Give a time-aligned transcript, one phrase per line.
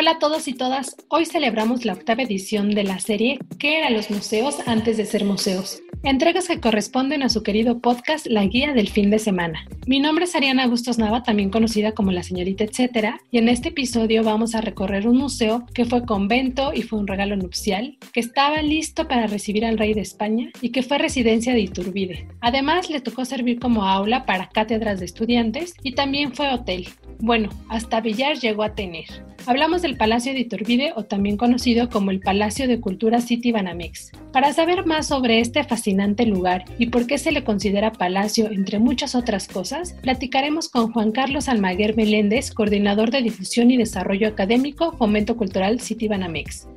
[0.00, 3.94] Hola a todos y todas, hoy celebramos la octava edición de la serie ¿Qué eran
[3.94, 5.82] los museos antes de ser museos?
[6.04, 9.66] Entregas que corresponden a su querido podcast La Guía del Fin de Semana.
[9.88, 13.70] Mi nombre es Ariana Bustos Nava, también conocida como la señorita etcétera, y en este
[13.70, 18.20] episodio vamos a recorrer un museo que fue convento y fue un regalo nupcial, que
[18.20, 22.28] estaba listo para recibir al rey de España y que fue residencia de Iturbide.
[22.40, 26.86] Además, le tocó servir como aula para cátedras de estudiantes y también fue hotel.
[27.18, 29.06] Bueno, hasta billar llegó a tener.
[29.48, 34.12] Hablamos del Palacio de Iturbide o también conocido como el Palacio de Cultura City Banamex.
[34.30, 38.78] Para saber más sobre este fascinante lugar y por qué se le considera palacio entre
[38.78, 44.92] muchas otras cosas, platicaremos con Juan Carlos Almaguer Meléndez, coordinador de difusión y desarrollo académico
[44.98, 46.68] Fomento Cultural City Banamex.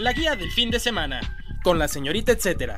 [0.00, 1.20] La guía del fin de semana,
[1.62, 2.76] con la señorita etcétera.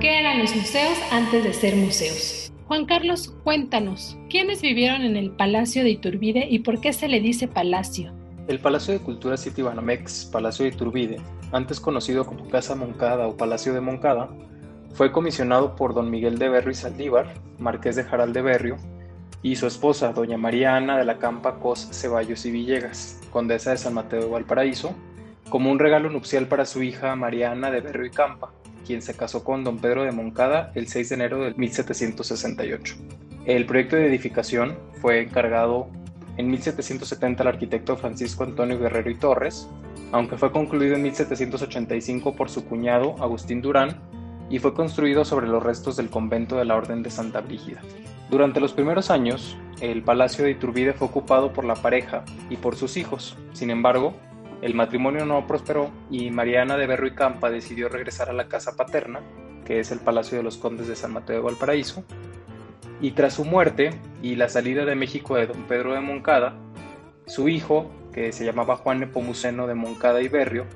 [0.00, 2.39] ¿Qué eran los museos antes de ser museos?
[2.70, 7.18] Juan Carlos, cuéntanos, ¿quiénes vivieron en el Palacio de Iturbide y por qué se le
[7.18, 8.12] dice palacio?
[8.46, 11.16] El Palacio de Cultura City Banamex, Palacio de Iturbide,
[11.50, 14.28] antes conocido como Casa Moncada o Palacio de Moncada,
[14.94, 18.76] fue comisionado por don Miguel de Berrio y Saldívar, marqués de Jaral de Berrio,
[19.42, 23.78] y su esposa, doña María Ana de la Campa Cos Ceballos y Villegas, condesa de
[23.78, 24.94] San Mateo de Valparaíso,
[25.48, 28.52] como un regalo nupcial para su hija Mariana de Berrio y Campa,
[28.90, 32.96] quien se casó con don Pedro de Moncada el 6 de enero de 1768.
[33.44, 35.86] El proyecto de edificación fue encargado
[36.36, 39.68] en 1770 al arquitecto Francisco Antonio Guerrero y Torres,
[40.10, 43.94] aunque fue concluido en 1785 por su cuñado Agustín Durán
[44.50, 47.80] y fue construido sobre los restos del convento de la Orden de Santa Brígida.
[48.28, 52.74] Durante los primeros años, el palacio de Iturbide fue ocupado por la pareja y por
[52.74, 53.36] sus hijos.
[53.52, 54.14] Sin embargo,
[54.62, 58.76] el matrimonio no prosperó y Mariana de Berro y Campa decidió regresar a la casa
[58.76, 59.20] paterna,
[59.64, 62.04] que es el Palacio de los Condes de San Mateo de Valparaíso,
[63.00, 63.90] y tras su muerte
[64.22, 66.56] y la salida de México de don Pedro de Moncada,
[67.26, 70.66] su hijo, que se llamaba Juan Nepomuceno de Moncada y Berrio,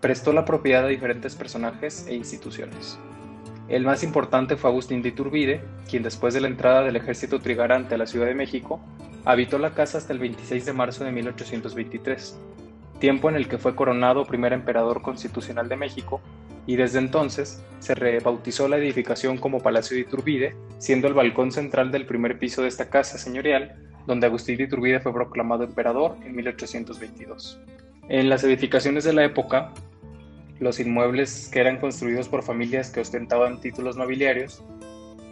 [0.00, 2.98] prestó la propiedad a diferentes personajes e instituciones.
[3.68, 7.94] El más importante fue Agustín de Iturbide, quien después de la entrada del ejército trigarante
[7.94, 8.80] a la Ciudad de México,
[9.24, 12.38] habitó la casa hasta el 26 de marzo de 1823
[13.02, 16.20] tiempo en el que fue coronado primer emperador constitucional de México,
[16.68, 21.90] y desde entonces se rebautizó la edificación como Palacio de Iturbide, siendo el balcón central
[21.90, 23.74] del primer piso de esta casa señorial,
[24.06, 27.60] donde Agustín de Iturbide fue proclamado emperador en 1822.
[28.08, 29.72] En las edificaciones de la época,
[30.60, 34.62] los inmuebles que eran construidos por familias que ostentaban títulos nobiliarios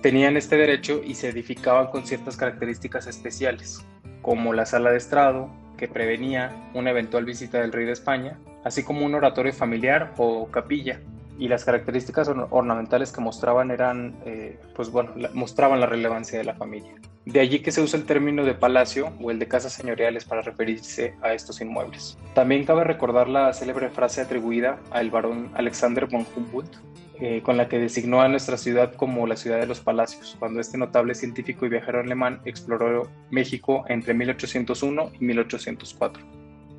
[0.02, 3.86] tenían este derecho y se edificaban con ciertas características especiales,
[4.22, 8.84] como la sala de estrado, que prevenía una eventual visita del rey de España, así
[8.84, 11.00] como un oratorio familiar o capilla.
[11.38, 16.52] Y las características ornamentales que mostraban eran, eh, pues bueno, mostraban la relevancia de la
[16.52, 16.92] familia.
[17.24, 20.42] De allí que se usa el término de palacio o el de casas señoriales para
[20.42, 22.18] referirse a estos inmuebles.
[22.34, 26.76] También cabe recordar la célebre frase atribuida al barón Alexander von Humboldt,
[27.20, 30.60] eh, con la que designó a nuestra ciudad como la ciudad de los palacios, cuando
[30.60, 36.22] este notable científico y viajero alemán exploró México entre 1801 y 1804.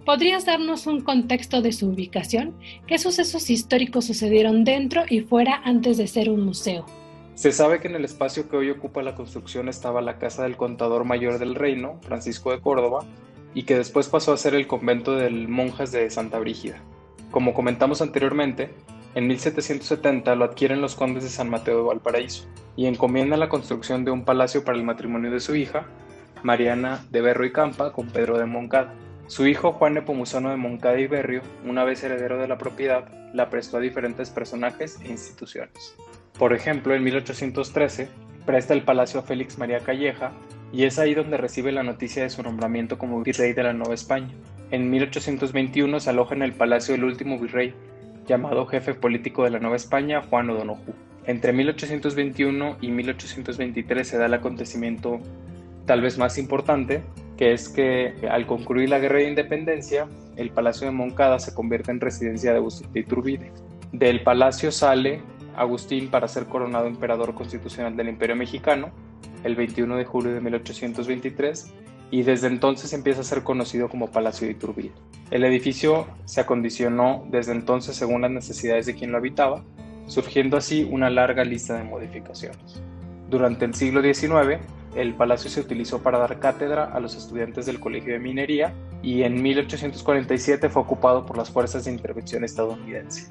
[0.05, 2.55] ¿Podrías darnos un contexto de su ubicación?
[2.87, 6.87] ¿Qué sucesos históricos sucedieron dentro y fuera antes de ser un museo?
[7.35, 10.57] Se sabe que en el espacio que hoy ocupa la construcción estaba la casa del
[10.57, 13.05] contador mayor del reino, Francisco de Córdoba,
[13.53, 16.81] y que después pasó a ser el convento del monjas de Santa Brígida.
[17.29, 18.71] Como comentamos anteriormente,
[19.13, 24.05] en 1770 lo adquieren los condes de San Mateo de Valparaíso y encomiendan la construcción
[24.05, 25.85] de un palacio para el matrimonio de su hija,
[26.43, 28.93] Mariana de Berro y Campa, con Pedro de Moncada.
[29.27, 33.49] Su hijo Juan Nepomuceno de Moncada y Berrio, una vez heredero de la propiedad, la
[33.49, 35.95] prestó a diferentes personajes e instituciones.
[36.37, 38.09] Por ejemplo, en 1813
[38.45, 40.31] presta el palacio a Félix María Calleja
[40.73, 43.93] y es ahí donde recibe la noticia de su nombramiento como virrey de la Nueva
[43.93, 44.33] España.
[44.71, 47.73] En 1821 se aloja en el palacio del último virrey,
[48.27, 50.93] llamado jefe político de la Nueva España, Juan O'Donoghue.
[51.25, 55.19] Entre 1821 y 1823 se da el acontecimiento
[55.85, 57.03] tal vez más importante,
[57.37, 61.91] que es que al concluir la Guerra de Independencia, el Palacio de Moncada se convierte
[61.91, 63.51] en residencia de Agustín de Iturbide.
[63.91, 65.21] Del palacio sale
[65.55, 68.91] Agustín para ser coronado emperador constitucional del Imperio Mexicano
[69.43, 71.73] el 21 de julio de 1823
[72.11, 74.91] y desde entonces empieza a ser conocido como Palacio de Iturbide.
[75.31, 79.63] El edificio se acondicionó desde entonces según las necesidades de quien lo habitaba,
[80.07, 82.81] surgiendo así una larga lista de modificaciones.
[83.29, 84.59] Durante el siglo XIX,
[84.93, 89.23] el palacio se utilizó para dar cátedra a los estudiantes del Colegio de Minería y
[89.23, 93.27] en 1847 fue ocupado por las fuerzas de intervención estadounidense.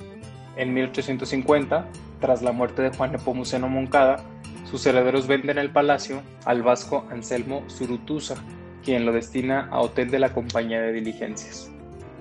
[0.56, 1.86] En 1850,
[2.18, 4.24] tras la muerte de Juan Nepomuceno Moncada,
[4.70, 8.36] sus herederos venden el palacio al vasco Anselmo Zurutuza,
[8.84, 11.70] quien lo destina a hotel de la compañía de diligencias.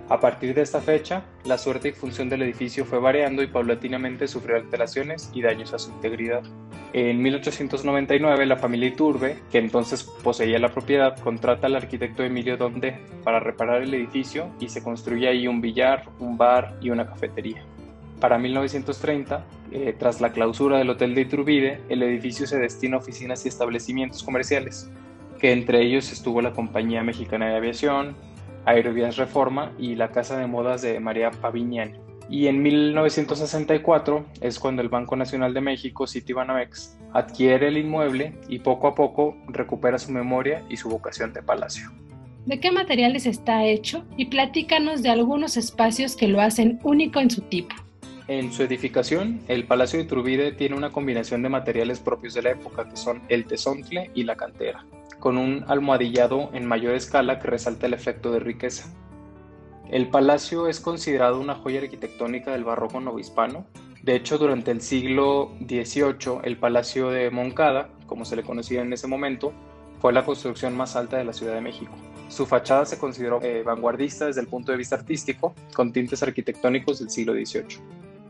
[0.10, 4.28] A partir de esta fecha, la suerte y función del edificio fue variando y paulatinamente
[4.28, 6.42] sufrió alteraciones y daños a su integridad.
[6.94, 12.98] En 1899, la familia Iturbe, que entonces poseía la propiedad, contrata al arquitecto Emilio Donde
[13.24, 17.64] para reparar el edificio y se construye ahí un billar, un bar y una cafetería.
[18.20, 23.00] Para 1930, eh, tras la clausura del Hotel de Iturbide, el edificio se destina a
[23.00, 24.90] oficinas y establecimientos comerciales,
[25.40, 28.16] que entre ellos estuvo la Compañía Mexicana de Aviación,
[28.66, 31.98] Aerovías Reforma y la Casa de Modas de María Paviñani.
[32.30, 38.60] Y en 1964 es cuando el Banco Nacional de México, Citibanamex, adquiere el inmueble y
[38.60, 41.90] poco a poco recupera su memoria y su vocación de palacio.
[42.46, 44.06] ¿De qué materiales está hecho?
[44.16, 47.76] Y platícanos de algunos espacios que lo hacen único en su tipo.
[48.28, 52.52] En su edificación, el Palacio de Iturbide tiene una combinación de materiales propios de la
[52.52, 54.86] época, que son el tesontle y la cantera
[55.20, 58.94] con un almohadillado en mayor escala que resalta el efecto de riqueza.
[59.90, 63.66] El palacio es considerado una joya arquitectónica del barroco novohispano.
[64.04, 68.94] De hecho, durante el siglo XVIII, el Palacio de Moncada, como se le conocía en
[68.94, 69.52] ese momento,
[70.00, 71.92] fue la construcción más alta de la Ciudad de México.
[72.30, 77.00] Su fachada se consideró eh, vanguardista desde el punto de vista artístico, con tintes arquitectónicos
[77.00, 77.80] del siglo XVIII.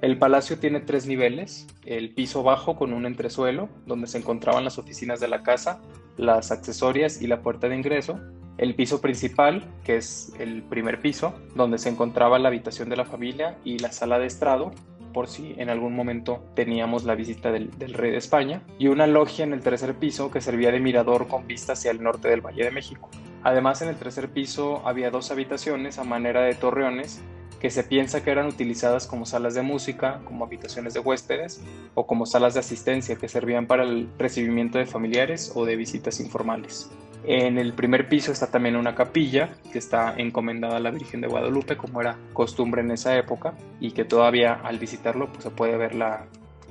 [0.01, 4.77] El palacio tiene tres niveles, el piso bajo con un entresuelo, donde se encontraban las
[4.77, 5.81] oficinas de la casa,
[6.19, 8.19] las accesorias y la puerta de ingreso,
[8.57, 13.05] el piso principal, que es el primer piso, donde se encontraba la habitación de la
[13.05, 14.73] familia y la sala de estrado,
[15.13, 19.45] por si en algún momento teníamos la visita del, rey de España, y una logia
[19.45, 22.65] en el tercer piso que servía de mirador con vista hacia el norte del Valle
[22.65, 23.09] de México.
[23.41, 27.23] Además, en el tercer piso había dos habitaciones a manera de torreones
[27.59, 31.61] que se piensa que eran utilizadas como salas de música, como habitaciones de huéspedes
[31.93, 36.19] o como salas de asistencia que servían para el recibimiento de familiares o de visitas
[36.19, 36.89] informales.
[37.25, 41.27] En el primer piso está también una capilla que está encomendada a la Virgen de
[41.27, 45.75] Guadalupe, como era costumbre en esa época, y que todavía al visitarlo pues, se puede
[45.75, 46.27] ver la,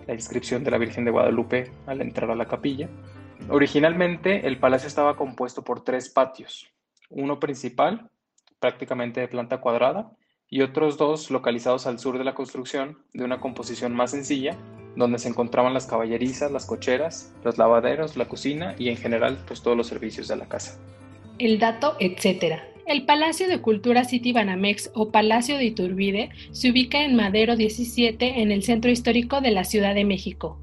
[0.06, 2.88] la inscripción de la Virgen de Guadalupe al entrar a la capilla.
[3.50, 6.66] Originalmente el palacio estaba compuesto por tres patios,
[7.10, 8.10] uno principal,
[8.58, 10.10] prácticamente de planta cuadrada,
[10.50, 14.56] y otros dos localizados al sur de la construcción, de una composición más sencilla,
[14.96, 19.62] donde se encontraban las caballerizas, las cocheras, los lavaderos, la cocina y en general pues
[19.62, 20.78] todos los servicios de la casa.
[21.38, 22.64] El dato, etcétera.
[22.86, 28.40] El Palacio de Cultura City Banamex o Palacio de Iturbide se ubica en Madero 17
[28.40, 30.58] en el centro histórico de la Ciudad de México.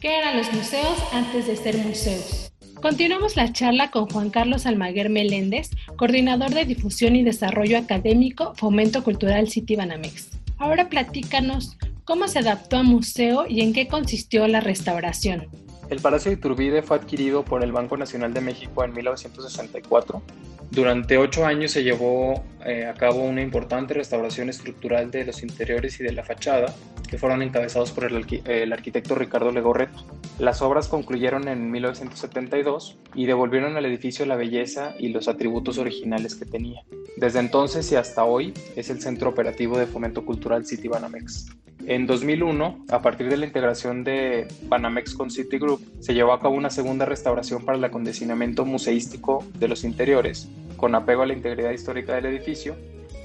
[0.00, 2.49] ¿Qué eran los museos antes de ser museos?
[2.82, 9.04] Continuamos la charla con Juan Carlos Almaguer Meléndez, coordinador de difusión y desarrollo académico Fomento
[9.04, 10.30] Cultural City Banamex.
[10.56, 15.48] Ahora platícanos cómo se adaptó a museo y en qué consistió la restauración.
[15.90, 20.22] El Palacio de Iturbide fue adquirido por el Banco Nacional de México en 1964
[20.70, 25.98] durante ocho años se llevó eh, a cabo una importante restauración estructural de los interiores
[25.98, 26.72] y de la fachada,
[27.10, 29.98] que fueron encabezados por el, arquitecto Ricardo Legorreto.
[30.38, 36.36] Las obras concluyeron en 1972 y devolvieron al edificio la belleza y los atributos originales
[36.36, 36.82] que tenía.
[37.16, 41.48] Desde entonces y hasta hoy es el centro operativo de fomento cultural City Banamex.
[41.86, 46.54] En 2001, a partir de la integración de Banamex con Citigroup, se llevó a cabo
[46.54, 51.72] una segunda restauración para el acondicionamiento museístico de los interiores, con apego a la integridad
[51.72, 52.76] histórica del edificio,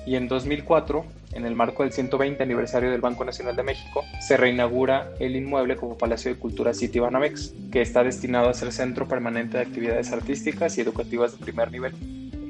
[0.05, 4.37] y en 2004, en el marco del 120 aniversario del Banco Nacional de México, se
[4.37, 9.07] reinaugura el inmueble como Palacio de Cultura City Banamex, que está destinado a ser centro
[9.07, 11.93] permanente de actividades artísticas y educativas de primer nivel.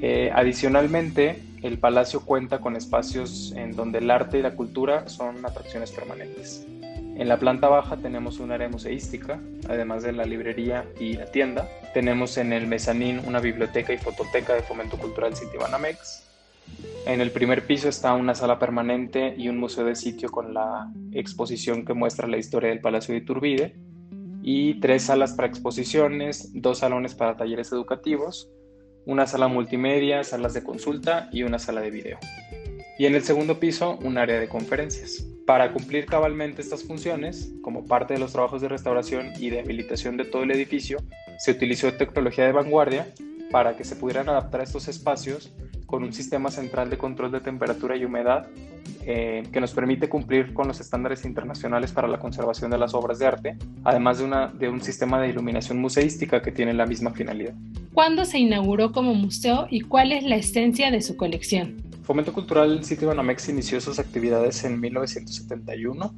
[0.02, 5.44] Eh, adicionalmente, el palacio cuenta con espacios en donde el arte y la cultura son
[5.44, 6.66] atracciones permanentes.
[7.16, 11.66] En la planta baja tenemos un área museística, además de la librería y la tienda.
[11.94, 16.25] Tenemos en el mezanín una biblioteca y fototeca de Fomento Cultural City Banamex.
[17.06, 20.92] En el primer piso está una sala permanente y un museo de sitio con la
[21.12, 23.76] exposición que muestra la historia del Palacio de Iturbide
[24.42, 28.50] y tres salas para exposiciones, dos salones para talleres educativos,
[29.04, 32.18] una sala multimedia, salas de consulta y una sala de video.
[32.98, 35.24] Y en el segundo piso, un área de conferencias.
[35.46, 40.16] Para cumplir cabalmente estas funciones, como parte de los trabajos de restauración y de habilitación
[40.16, 40.98] de todo el edificio,
[41.38, 43.06] se utilizó tecnología de vanguardia
[43.52, 45.52] para que se pudieran adaptar estos espacios
[45.86, 48.48] con un sistema central de control de temperatura y humedad
[49.08, 53.18] eh, que nos permite cumplir con los estándares internacionales para la conservación de las obras
[53.18, 57.12] de arte, además de, una, de un sistema de iluminación museística que tiene la misma
[57.12, 57.54] finalidad.
[57.92, 61.76] ¿Cuándo se inauguró como museo y cuál es la esencia de su colección?
[62.02, 66.14] Fomento Cultural Sitio Banamex inició sus actividades en 1971,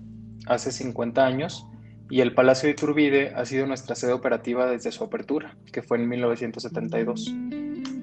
[0.46, 1.66] hace 50 años,
[2.10, 5.98] y el Palacio de Iturbide ha sido nuestra sede operativa desde su apertura, que fue
[5.98, 7.34] en 1972.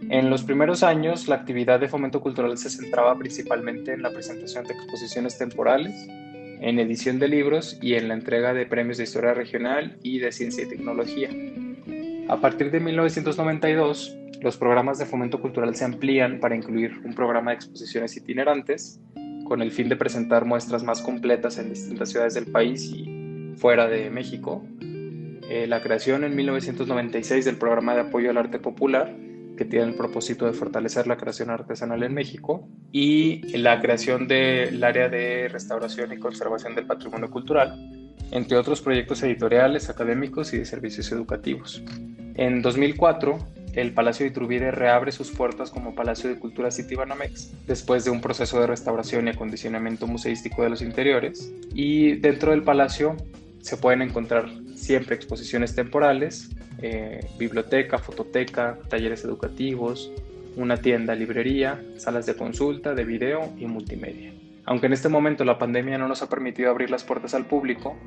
[0.09, 4.63] En los primeros años, la actividad de fomento cultural se centraba principalmente en la presentación
[4.65, 9.33] de exposiciones temporales, en edición de libros y en la entrega de premios de historia
[9.33, 11.29] regional y de ciencia y tecnología.
[12.27, 17.51] A partir de 1992, los programas de fomento cultural se amplían para incluir un programa
[17.51, 18.99] de exposiciones itinerantes
[19.43, 23.87] con el fin de presentar muestras más completas en distintas ciudades del país y fuera
[23.87, 24.63] de México.
[25.49, 29.24] Eh, la creación en 1996 del programa de apoyo al arte popular
[29.55, 34.83] que tiene el propósito de fortalecer la creación artesanal en México y la creación del
[34.83, 37.89] área de restauración y conservación del patrimonio cultural,
[38.31, 41.81] entre otros proyectos editoriales, académicos y de servicios educativos.
[42.35, 43.37] En 2004,
[43.73, 48.21] el Palacio de Iturbide reabre sus puertas como Palacio de Cultura Citibanamex, después de un
[48.21, 53.17] proceso de restauración y acondicionamiento museístico de los interiores, y dentro del palacio
[53.61, 54.45] se pueden encontrar
[54.85, 56.51] siempre exposiciones temporales,
[56.81, 60.11] eh, biblioteca, fototeca, talleres educativos,
[60.55, 64.31] una tienda, librería, salas de consulta, de video y multimedia.
[64.65, 67.97] Aunque en este momento la pandemia no nos ha permitido abrir las puertas al público,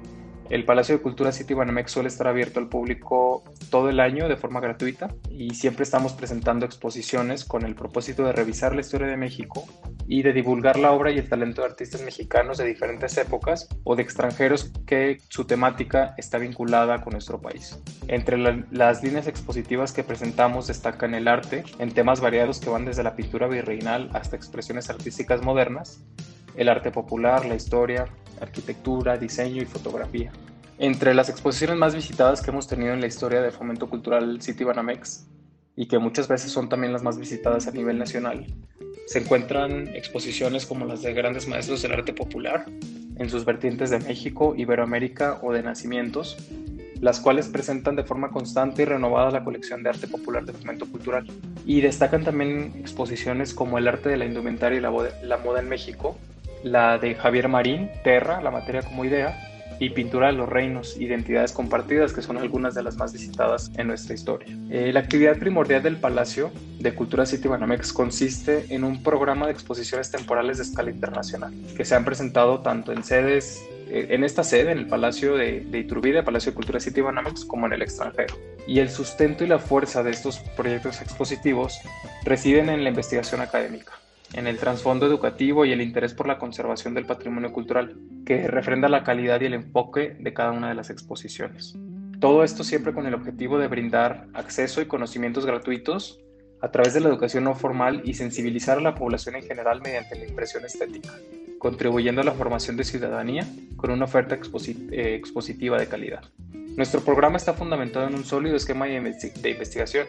[0.51, 4.37] el Palacio de Cultura City Banamex suele estar abierto al público todo el año de
[4.37, 9.17] forma gratuita y siempre estamos presentando exposiciones con el propósito de revisar la historia de
[9.19, 9.67] México
[10.09, 13.95] y de divulgar la obra y el talento de artistas mexicanos de diferentes épocas o
[13.95, 17.79] de extranjeros que su temática está vinculada con nuestro país.
[18.09, 18.39] Entre
[18.71, 23.15] las líneas expositivas que presentamos destacan el arte en temas variados que van desde la
[23.15, 26.03] pintura virreinal hasta expresiones artísticas modernas,
[26.57, 28.07] el arte popular, la historia,
[28.41, 30.33] arquitectura, diseño y fotografía.
[30.79, 34.65] Entre las exposiciones más visitadas que hemos tenido en la historia de fomento cultural City
[34.65, 35.27] Banamex
[35.79, 38.45] y que muchas veces son también las más visitadas a nivel nacional,
[39.07, 42.67] se encuentran exposiciones como las de grandes maestros del arte popular
[43.17, 46.37] en sus vertientes de México, Iberoamérica o de nacimientos,
[47.01, 50.85] las cuales presentan de forma constante y renovada la colección de arte popular de fomento
[50.91, 51.29] cultural.
[51.65, 54.93] Y destacan también exposiciones como el arte de la indumentaria y la,
[55.23, 56.19] la moda en México,
[56.65, 61.53] la de Javier Marín, Terra, la materia como idea, y Pintura de los Reinos, Identidades
[61.53, 64.49] Compartidas, que son algunas de las más visitadas en nuestra historia.
[64.71, 69.53] Eh, la actividad primordial del Palacio de Cultura City Banamex consiste en un programa de
[69.53, 74.45] exposiciones temporales de escala internacional, que se han presentado tanto en sedes, eh, en esta
[74.45, 77.83] sede, en el Palacio de, de Iturbide, Palacio de Cultura City Banamex, como en el
[77.83, 78.35] extranjero.
[78.67, 81.79] Y el sustento y la fuerza de estos proyectos expositivos
[82.25, 83.93] residen en la investigación académica
[84.33, 88.89] en el trasfondo educativo y el interés por la conservación del patrimonio cultural, que refrenda
[88.89, 91.77] la calidad y el enfoque de cada una de las exposiciones.
[92.21, 96.21] Todo esto siempre con el objetivo de brindar acceso y conocimientos gratuitos
[96.61, 100.19] a través de la educación no formal y sensibilizar a la población en general mediante
[100.19, 101.11] la impresión estética,
[101.59, 106.25] contribuyendo a la formación de ciudadanía con una oferta eh, expositiva de calidad.
[106.77, 110.07] Nuestro programa está fundamentado en un sólido esquema de investigación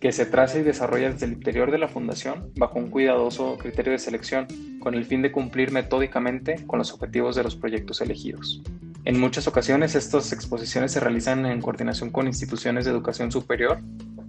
[0.00, 3.92] que se traza y desarrolla desde el interior de la Fundación bajo un cuidadoso criterio
[3.92, 4.46] de selección
[4.80, 8.62] con el fin de cumplir metódicamente con los objetivos de los proyectos elegidos.
[9.04, 13.80] En muchas ocasiones estas exposiciones se realizan en coordinación con instituciones de educación superior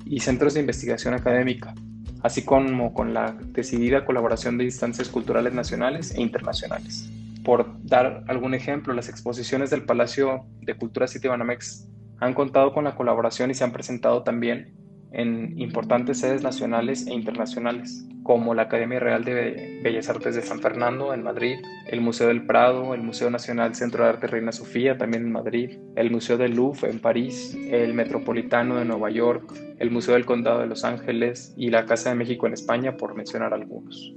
[0.05, 1.75] y centros de investigación académica,
[2.23, 7.09] así como con la decidida colaboración de instancias culturales nacionales e internacionales.
[7.43, 11.87] Por dar algún ejemplo, las exposiciones del Palacio de Cultura City Banamex
[12.19, 14.78] han contado con la colaboración y se han presentado también
[15.11, 20.59] en importantes sedes nacionales e internacionales, como la Academia Real de Bellas Artes de San
[20.59, 24.97] Fernando en Madrid, el Museo del Prado, el Museo Nacional Centro de Arte Reina Sofía
[24.97, 29.89] también en Madrid, el Museo del Louvre en París, el Metropolitano de Nueva York, el
[29.89, 33.53] Museo del Condado de Los Ángeles y la Casa de México en España, por mencionar
[33.53, 34.13] algunos.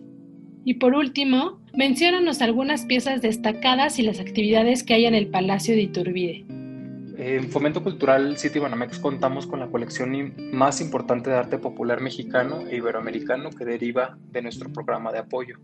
[0.65, 5.75] Y por último, menciónanos algunas piezas destacadas y las actividades que hay en el Palacio
[5.75, 6.62] de Iturbide.
[7.17, 12.63] En Fomento Cultural City Banamex contamos con la colección más importante de arte popular mexicano
[12.69, 15.59] e iberoamericano que deriva de nuestro programa de apoyo.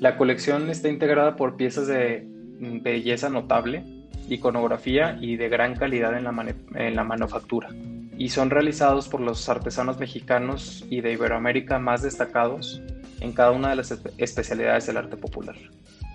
[0.00, 2.26] La colección está integrada por piezas de
[2.60, 3.84] belleza notable,
[4.28, 7.68] iconografía y de gran calidad en la, en la manufactura.
[8.16, 12.82] y son realizados por los artesanos mexicanos y de Iberoamérica más destacados
[13.20, 15.54] en cada una de las especialidades del arte popular.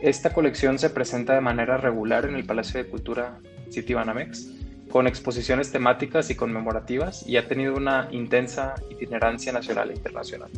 [0.02, 3.40] Esta colección se presenta de manera regular en el Palacio de Cultura
[3.72, 4.50] Citibanamex,
[4.90, 10.50] con exposiciones temáticas y conmemorativas y ha tenido una intensa itinerancia nacional e internacional.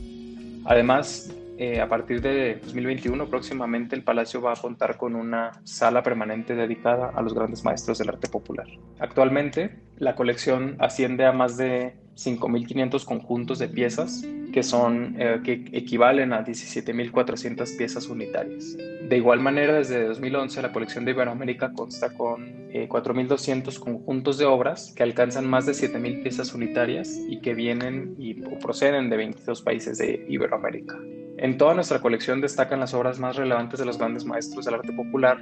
[0.66, 6.04] Además, eh, a partir de 2021 próximamente el Palacio va a contar con una sala
[6.04, 8.68] permanente dedicada a los grandes maestros del arte popular.
[9.00, 15.66] Actualmente la colección asciende a más de 5.500 conjuntos de piezas que, son, eh, que
[15.74, 18.78] equivalen a 17.400 piezas unitarias.
[18.78, 24.46] De igual manera, desde 2011 la colección de Iberoamérica consta con 4.200 eh, conjuntos de
[24.46, 29.62] obras que alcanzan más de 7.000 piezas unitarias y que vienen y proceden de 22
[29.62, 30.98] países de Iberoamérica.
[31.38, 34.94] En toda nuestra colección destacan las obras más relevantes de los grandes maestros del arte
[34.94, 35.38] popular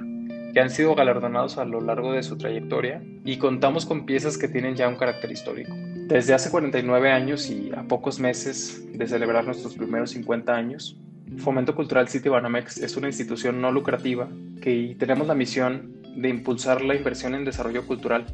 [0.52, 4.48] que han sido galardonados a lo largo de su trayectoria y contamos con piezas que
[4.48, 5.72] tienen ya un carácter histórico.
[5.74, 10.96] Desde hace 49 años y a pocos meses de celebrar nuestros primeros 50 años,
[11.38, 14.28] Fomento Cultural City Banamex es una institución no lucrativa
[14.60, 18.26] que tenemos la misión de impulsar la inversión en desarrollo cultural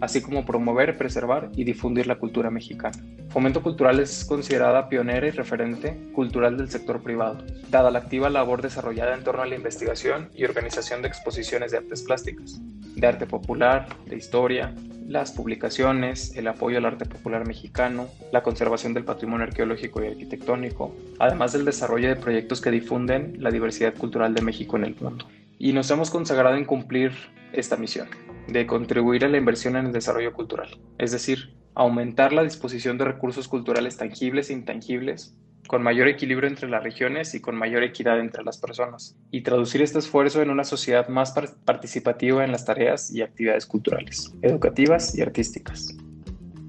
[0.00, 2.96] así como promover, preservar y difundir la cultura mexicana.
[3.34, 7.38] Fomento Cultural es considerada pionera y referente cultural del sector privado,
[7.68, 11.78] dada la activa labor desarrollada en torno a la investigación y organización de exposiciones de
[11.78, 12.60] artes plásticas,
[12.94, 14.72] de arte popular, de historia,
[15.08, 20.94] las publicaciones, el apoyo al arte popular mexicano, la conservación del patrimonio arqueológico y arquitectónico,
[21.18, 25.26] además del desarrollo de proyectos que difunden la diversidad cultural de México en el mundo.
[25.58, 27.10] Y nos hemos consagrado en cumplir
[27.52, 28.06] esta misión
[28.46, 33.04] de contribuir a la inversión en el desarrollo cultural, es decir, aumentar la disposición de
[33.04, 38.20] recursos culturales tangibles e intangibles, con mayor equilibrio entre las regiones y con mayor equidad
[38.20, 43.10] entre las personas, y traducir este esfuerzo en una sociedad más participativa en las tareas
[43.12, 45.96] y actividades culturales, educativas y artísticas.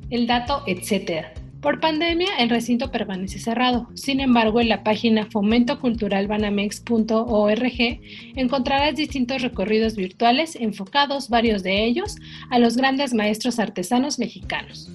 [0.10, 1.34] El dato, etcétera
[1.66, 3.90] por pandemia, el recinto permanece cerrado.
[3.96, 8.00] Sin embargo, en la página fomentoculturalbanamex.org
[8.36, 12.18] encontrarás distintos recorridos virtuales enfocados, varios de ellos,
[12.52, 14.92] a los grandes maestros artesanos mexicanos.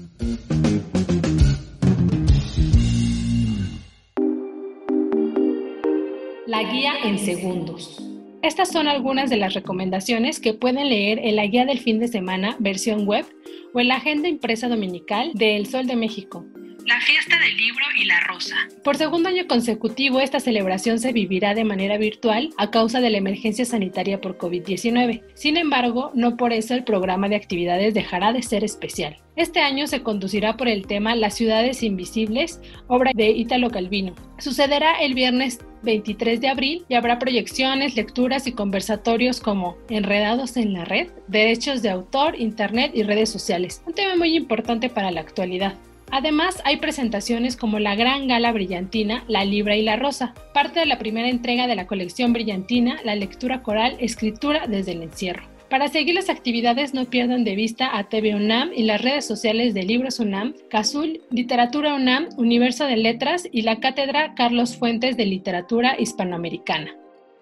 [6.47, 8.10] La guía en segundos.
[8.43, 12.09] Estas son algunas de las recomendaciones que pueden leer en la guía del fin de
[12.09, 13.27] semana versión web
[13.75, 16.47] o en la agenda impresa dominical de El Sol de México,
[16.87, 18.57] la fiesta del libro y la rosa.
[18.85, 23.19] Por segundo año consecutivo, esta celebración se vivirá de manera virtual a causa de la
[23.19, 25.23] emergencia sanitaria por COVID-19.
[25.35, 29.17] Sin embargo, no por eso el programa de actividades dejará de ser especial.
[29.37, 34.15] Este año se conducirá por el tema Las ciudades invisibles, obra de Italo Calvino.
[34.39, 40.73] Sucederá el viernes 23 de abril y habrá proyecciones, lecturas y conversatorios como Enredados en
[40.73, 45.21] la red, derechos de autor, internet y redes sociales, un tema muy importante para la
[45.21, 45.75] actualidad.
[46.13, 50.87] Además, hay presentaciones como la Gran Gala Brillantina, La Libra y la Rosa, parte de
[50.87, 55.49] la primera entrega de la colección Brillantina, la lectura coral Escritura desde el encierro.
[55.71, 59.73] Para seguir las actividades no pierdan de vista a TV UNAM y las redes sociales
[59.73, 65.27] de Libros UNAM, Cazul, Literatura UNAM, Universo de Letras y la Cátedra Carlos Fuentes de
[65.27, 66.93] Literatura Hispanoamericana.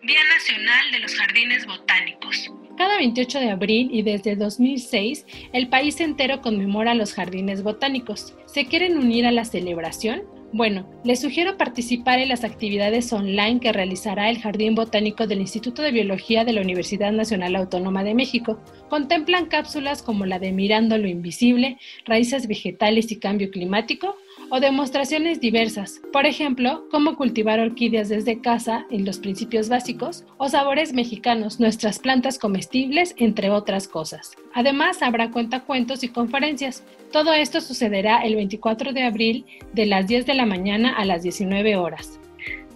[0.03, 2.51] Día Nacional de los Jardines Botánicos.
[2.79, 8.37] Cada 28 de abril y desde 2006, el país entero conmemora los jardines botánicos.
[8.47, 10.23] ¿Se quieren unir a la celebración?
[10.53, 15.83] Bueno, les sugiero participar en las actividades online que realizará el Jardín Botánico del Instituto
[15.83, 18.61] de Biología de la Universidad Nacional Autónoma de México.
[18.89, 24.17] Contemplan cápsulas como la de Mirando lo Invisible, Raíces Vegetales y Cambio Climático,
[24.51, 30.49] o demostraciones diversas, por ejemplo, cómo cultivar orquídeas desde casa en los principios básicos, o
[30.49, 34.33] sabores mexicanos, nuestras plantas comestibles, entre otras cosas.
[34.55, 36.83] Además, habrá cuentacuentos y conferencias.
[37.13, 41.23] Todo esto sucederá el 24 de abril de las 10 de la mañana a las
[41.23, 42.19] 19 horas.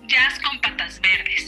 [0.07, 1.42] Jazz con patas verdes.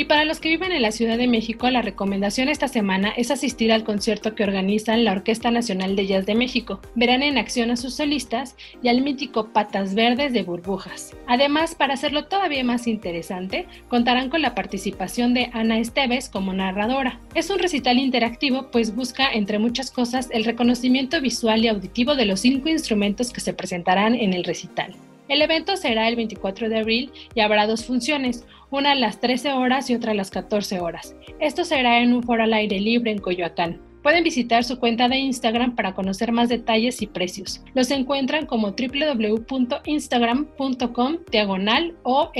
[0.00, 3.30] Y para los que viven en la Ciudad de México, la recomendación esta semana es
[3.30, 6.80] asistir al concierto que organizan la Orquesta Nacional de Jazz de México.
[6.94, 11.14] Verán en acción a sus solistas y al mítico Patas Verdes de Burbujas.
[11.26, 17.20] Además, para hacerlo todavía más interesante, contarán con la participación de Ana Esteves como narradora.
[17.34, 22.24] Es un recital interactivo, pues busca, entre muchas cosas, el reconocimiento visual y auditivo de
[22.24, 24.96] los cinco instrumentos que se presentarán en el recital.
[25.30, 29.52] El evento será el 24 de abril y habrá dos funciones, una a las 13
[29.52, 31.14] horas y otra a las 14 horas.
[31.38, 33.80] Esto será en un foro al aire libre en Coyoacán.
[34.02, 37.62] Pueden visitar su cuenta de Instagram para conocer más detalles y precios.
[37.74, 42.30] Los encuentran como www.instagram.com diagonal o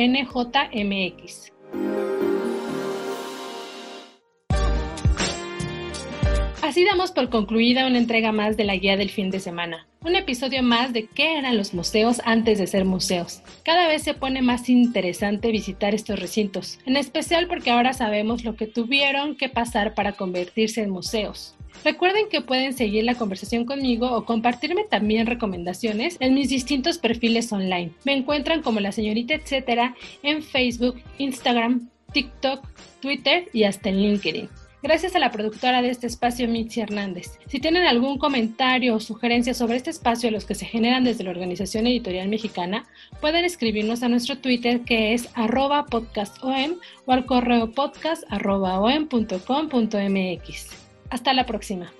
[6.62, 9.86] Así damos por concluida una entrega más de la guía del fin de semana.
[10.04, 13.40] Un episodio más de qué eran los museos antes de ser museos.
[13.64, 18.56] Cada vez se pone más interesante visitar estos recintos, en especial porque ahora sabemos lo
[18.56, 21.54] que tuvieron que pasar para convertirse en museos.
[21.82, 27.50] Recuerden que pueden seguir la conversación conmigo o compartirme también recomendaciones en mis distintos perfiles
[27.52, 27.92] online.
[28.04, 32.66] Me encuentran como la señorita etcétera en Facebook, Instagram, TikTok,
[33.00, 34.48] Twitter y hasta en LinkedIn.
[34.82, 37.38] Gracias a la productora de este espacio, Mitzi Hernández.
[37.48, 41.30] Si tienen algún comentario o sugerencia sobre este espacio, los que se generan desde la
[41.30, 42.86] Organización Editorial Mexicana,
[43.20, 50.66] pueden escribirnos a nuestro Twitter que es arroba podcastom o al correo podcast.om.com.mx.
[51.10, 51.92] Hasta la próxima.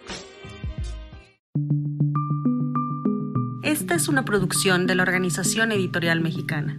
[3.62, 6.78] Esta es una producción de la Organización Editorial Mexicana.